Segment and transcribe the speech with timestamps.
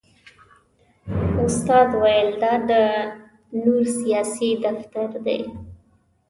[1.45, 2.71] استاد ویل دا د
[3.63, 5.39] نور سیاسي دفتر دی.